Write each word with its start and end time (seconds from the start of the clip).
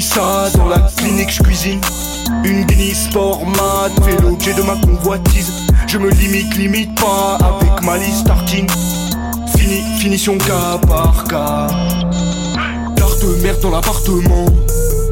ça 0.00 0.50
dans 0.56 0.66
la 0.68 0.78
clinique, 0.96 1.30
je 1.30 1.42
cuisine. 1.42 1.80
Une 2.44 2.64
Guinness 2.64 3.08
format 3.12 3.88
fait 4.04 4.20
l'objet 4.20 4.52
de 4.54 4.62
ma 4.62 4.74
convoitise. 4.76 5.52
Je 5.86 5.98
me 5.98 6.10
limite, 6.10 6.54
limite 6.56 6.94
pas 7.00 7.38
avec 7.40 7.82
ma 7.82 7.96
liste 7.96 8.26
Tarkin. 8.26 8.66
Fini, 9.56 9.82
finition 9.98 10.36
cas 10.38 10.78
par 10.86 11.24
cas. 11.24 11.68
Tarte 12.96 13.22
de 13.22 13.42
merde 13.42 13.60
dans 13.60 13.70
l'appartement. 13.70 14.46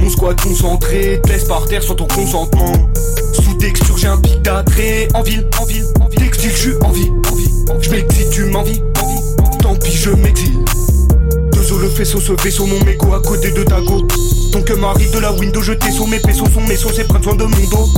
Mon 0.00 0.10
squat 0.10 0.40
concentré, 0.40 1.20
te 1.22 1.28
laisse 1.28 1.44
par 1.44 1.66
terre 1.66 1.82
sans 1.82 1.94
ton 1.94 2.06
consentement. 2.06 2.72
Sous 3.34 3.54
texture, 3.54 3.98
j'ai 3.98 4.08
un 4.08 4.18
pic 4.18 4.40
d'attrait. 4.42 5.08
En 5.14 5.22
ville, 5.22 5.46
en 5.60 5.64
ville, 5.64 5.84
en 6.00 6.08
ville. 6.08 6.20
Textile, 6.20 6.50
je 6.50 6.56
suis 6.56 6.74
en 6.80 6.90
vie, 6.90 7.10
en 7.30 7.34
vie. 7.34 7.50
Je 7.80 7.90
m'excite, 7.90 8.30
tu 8.30 8.44
m'envies, 8.44 8.82
faisceau, 11.96 12.20
ce 12.20 12.32
vaisseau, 12.42 12.66
mon 12.66 12.84
mégot 12.84 13.14
à 13.14 13.22
côté 13.22 13.50
de 13.52 13.62
ta 13.62 13.80
go. 13.80 14.06
Donc 14.52 14.70
mari 14.70 15.08
de 15.10 15.18
la 15.18 15.32
window, 15.32 15.62
je 15.62 15.72
t'ai 15.72 15.90
mes 16.06 16.20
pesos, 16.20 16.44
sont 16.52 16.60
mes 16.60 16.76
sauces 16.76 16.98
et 16.98 17.04
prennent 17.04 17.22
soin 17.22 17.34
de 17.34 17.44
mon 17.44 17.68
dos. 17.70 17.88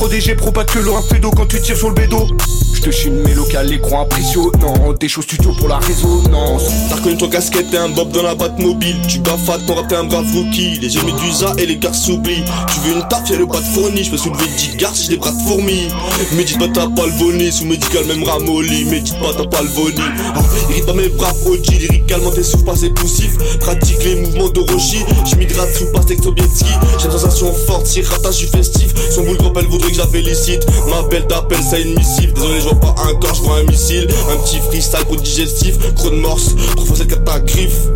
T'es 0.00 0.06
protégé, 0.06 0.34
pro 0.34 0.50
pas 0.50 0.64
que 0.64 0.78
un 0.78 1.18
d'eau 1.18 1.30
quand 1.30 1.44
tu 1.44 1.60
tires 1.60 1.76
sur 1.76 1.88
le 1.88 1.94
bédo. 1.94 2.26
Je 2.72 2.80
te 2.80 2.90
chine 2.90 3.20
mes 3.22 3.34
locales, 3.34 3.66
l'écran 3.66 4.04
impressionnant. 4.04 4.94
Des 4.98 5.08
choses 5.08 5.24
studio 5.24 5.52
pour 5.58 5.68
la 5.68 5.76
résonance. 5.76 6.62
T'as 6.88 6.96
reconnu 6.96 7.18
ton 7.18 7.28
casquette 7.28 7.66
et 7.74 7.76
un 7.76 7.90
bob 7.90 8.10
dans 8.10 8.22
la 8.22 8.34
boîte 8.34 8.58
mobile. 8.58 8.96
Tu 9.06 9.18
gaffes 9.18 9.44
ton 9.66 9.74
rap, 9.74 9.88
t'es 9.88 9.96
un 9.96 10.04
brave 10.04 10.24
rookie. 10.34 10.78
Les 10.80 10.94
yeux 10.94 11.02
médusa 11.04 11.52
et 11.58 11.66
les 11.66 11.76
gars 11.76 11.92
s'oublient. 11.92 12.44
Tu 12.72 12.80
veux 12.80 12.96
une 12.96 13.06
taf, 13.08 13.28
y'a 13.28 13.36
le 13.36 13.46
pas 13.46 13.60
de 13.60 13.66
fourni. 13.66 14.02
Je 14.02 14.10
peux 14.10 14.16
soulever 14.16 14.46
10 14.56 14.76
gardes 14.76 14.96
si 14.96 15.02
j'ai 15.02 15.08
des 15.10 15.16
bras 15.18 15.32
de 15.32 15.46
fourmis. 15.46 15.88
Médite 16.32 16.58
pas, 16.58 16.68
t'as 16.68 16.88
pas 16.88 17.04
le 17.04 17.12
vomi. 17.12 17.52
Sous 17.52 17.66
médical, 17.66 18.06
même 18.06 18.24
ramolli. 18.24 18.86
Médite 18.86 19.18
pas, 19.20 19.34
t'as 19.36 19.46
pas 19.46 19.60
le 19.60 19.68
vomi. 19.68 20.00
Ah, 20.34 20.40
pas 20.86 20.94
mes 20.94 21.10
braves 21.10 21.46
OG. 21.46 21.66
Lyricalement, 21.78 22.30
t'es 22.30 22.42
souffle 22.42 22.64
pas, 22.64 22.74
poussif. 22.96 23.36
Pratique 23.58 24.02
les 24.04 24.16
mouvements 24.16 24.48
de 24.48 24.60
Roshi. 24.60 25.04
J'migrate 25.26 25.74
sous 25.74 25.84
Sobietski. 26.22 26.64
J'ai 26.98 27.04
une 27.04 27.12
sensation 27.12 27.52
forte, 27.52 27.86
si 27.86 28.00
rata, 28.00 28.30
j'suis 28.30 28.46
festif. 28.46 28.94
Son 29.10 29.24
boule 29.24 29.36
elle 29.56 29.66
voudrait 29.66 29.89
que 29.90 29.96
je 29.96 30.00
la 30.00 30.06
félicite. 30.06 30.66
Ma 30.88 31.02
belle 31.08 31.26
t'appelle 31.26 31.62
ça 31.62 31.78
une 31.78 31.94
missive. 31.94 32.32
Désolé, 32.32 32.60
je 32.60 32.68
vois 32.68 32.80
pas 32.80 32.94
un 33.02 33.14
corps, 33.14 33.34
je 33.34 33.42
vois 33.42 33.58
un 33.58 33.64
missile. 33.64 34.08
Un 34.30 34.36
petit 34.38 34.58
freestyle 34.58 35.04
pour 35.06 35.16
digestif. 35.16 35.78
Gros 35.94 36.10
de 36.10 36.16
morse, 36.16 36.54
trop 36.76 36.84
facile 36.84 37.06
qu'à 37.06 37.16
ta 37.16 37.40
griffe. 37.40 37.88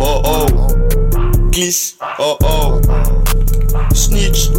Oh 0.00 0.22
oh. 0.24 0.46
Glisse. 1.50 1.96
Oh 2.18 2.36
oh. 2.42 2.80
Snitch. 3.94 4.50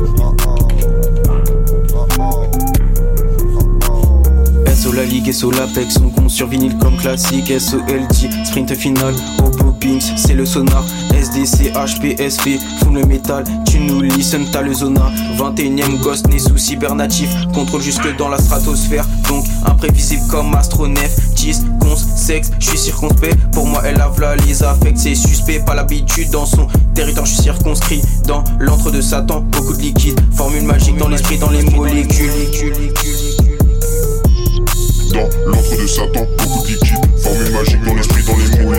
SO 4.86 4.92
la 4.92 5.04
ligue, 5.04 5.32
SO 5.32 5.50
l'Apex, 5.50 5.98
on 5.98 6.10
compte 6.10 6.30
sur 6.30 6.46
vinyle 6.46 6.78
comme 6.78 6.96
classique, 6.98 7.52
SOLT, 7.60 8.46
sprint 8.46 8.76
final, 8.76 9.16
au 9.40 9.50
poppings, 9.50 10.14
c'est 10.16 10.36
le 10.36 10.46
sonar, 10.46 10.86
SDC, 11.12 11.72
HPSP, 11.74 12.60
fume 12.84 12.98
le 12.98 13.06
métal, 13.06 13.46
tu 13.66 13.80
nous 13.80 14.00
listen, 14.02 14.46
t'as 14.52 14.62
le 14.62 14.76
zona, 14.76 15.12
21ème 15.40 16.00
ghost 16.02 16.28
né 16.28 16.38
sous 16.38 16.58
cybernatif, 16.58 17.32
contrôle 17.52 17.82
jusque 17.82 18.16
dans 18.18 18.30
la 18.30 18.38
stratosphère, 18.38 19.08
donc 19.28 19.46
imprévisible 19.66 20.22
comme 20.30 20.54
astronef, 20.54 21.34
10, 21.34 21.66
cons, 21.82 21.96
sexe, 21.96 22.52
je 22.60 22.68
suis 22.68 22.78
circonspect, 22.78 23.38
pour 23.54 23.66
moi 23.66 23.82
elle 23.86 23.98
lave 23.98 24.20
là 24.22 24.36
les 24.36 24.62
affects, 24.62 24.98
c'est 24.98 25.16
suspect, 25.16 25.62
pas 25.66 25.74
l'habitude 25.74 26.30
dans 26.30 26.46
son 26.46 26.68
territoire, 26.94 27.26
je 27.26 27.34
suis 27.34 27.42
circonscrit, 27.42 28.04
dans 28.28 28.44
l'antre 28.60 28.92
de 28.92 29.02
Satan, 29.02 29.42
beaucoup 29.42 29.74
de 29.74 29.82
liquide, 29.82 30.20
formule 30.32 30.62
magique 30.62 30.98
dans 30.98 31.08
l'esprit, 31.08 31.40
dans 31.40 31.50
les 31.50 31.64
molécules 31.64 32.30
dans 35.16 35.52
l'entre 35.52 35.82
de 35.82 35.88
Satan, 35.88 36.28
beaucoup 36.38 36.64
de 36.64 36.68
liquide, 36.68 37.06
formule 37.18 37.52
magique 37.52 37.84
dans 37.84 37.96
l'esprit, 37.96 38.24
dans 38.24 38.38
les 38.38 38.64
mots, 38.64 38.74